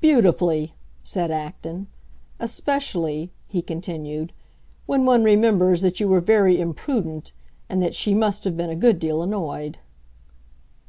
"Beautifully!" 0.00 0.74
said 1.04 1.30
Acton. 1.30 1.86
"Especially," 2.40 3.30
he 3.46 3.62
continued, 3.62 4.32
"when 4.84 5.04
one 5.06 5.22
remembers 5.22 5.80
that 5.80 6.00
you 6.00 6.08
were 6.08 6.20
very 6.20 6.60
imprudent 6.60 7.30
and 7.68 7.80
that 7.80 7.94
she 7.94 8.14
must 8.14 8.42
have 8.42 8.56
been 8.56 8.68
a 8.70 8.74
good 8.74 8.98
deal 8.98 9.22
annoyed." 9.22 9.78